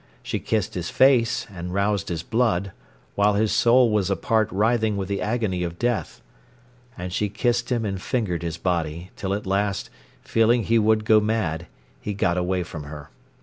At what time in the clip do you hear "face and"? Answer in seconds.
0.89-1.75